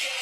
[0.00, 0.16] かつ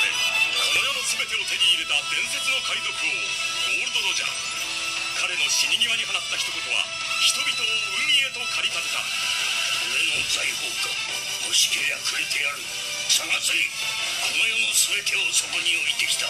[0.00, 0.08] て
[0.56, 4.32] この世の全てを手に入れた伝説の海賊王ゴールドロジャー
[5.20, 6.88] 彼の死に際に放った一言は
[7.20, 7.68] 人々を
[8.00, 9.04] 海へと駆り立てた。
[9.92, 10.88] 俺の財宝か。
[11.44, 12.79] 欲しけりゃくれてやる。
[13.20, 13.52] 探せ。
[13.52, 16.24] この世の全てをそこに置いてきた。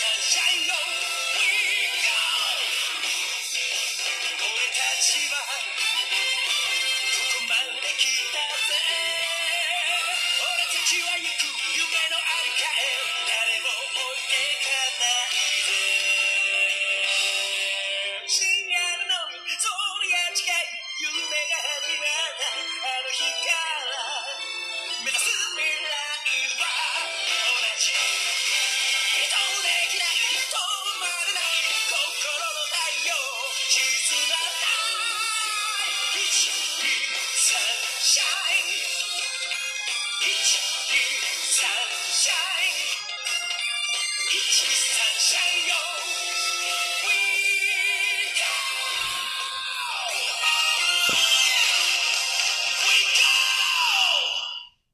[0.00, 0.67] Shine